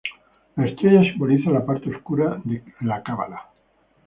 La 0.55 0.65
estrella 0.65 1.03
simboliza 1.03 1.51
la 1.51 1.63
parte 1.63 1.93
oscura 1.95 2.41
de 2.43 2.63
Cábala. 3.05 3.51